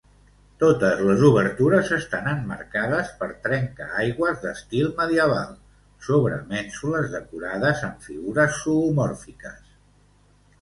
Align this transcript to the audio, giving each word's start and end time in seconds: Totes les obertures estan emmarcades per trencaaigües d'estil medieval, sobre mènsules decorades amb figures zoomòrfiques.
Totes 0.61 1.01
les 1.07 1.19
obertures 1.25 1.91
estan 1.97 2.29
emmarcades 2.31 3.11
per 3.19 3.27
trencaaigües 3.43 4.41
d'estil 4.45 4.89
medieval, 5.03 5.53
sobre 6.07 6.39
mènsules 6.55 7.13
decorades 7.19 7.85
amb 7.91 8.03
figures 8.09 8.59
zoomòrfiques. 8.63 9.61